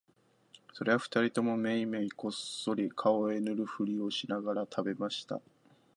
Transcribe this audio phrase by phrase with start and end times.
[0.73, 5.39] それは二人ともめいめいこっそり顔へ塗るふりをしながら喰べました